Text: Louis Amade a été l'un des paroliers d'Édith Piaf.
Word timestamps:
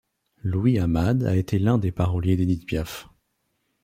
Louis 0.43 0.79
Amade 0.79 1.25
a 1.27 1.35
été 1.35 1.59
l'un 1.59 1.77
des 1.77 1.91
paroliers 1.91 2.35
d'Édith 2.35 2.65
Piaf. 2.65 3.07